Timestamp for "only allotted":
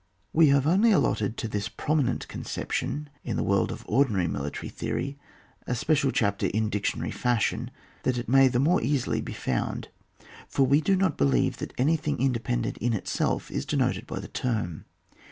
0.65-1.37